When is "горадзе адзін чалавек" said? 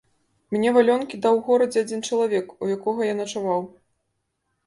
1.49-2.47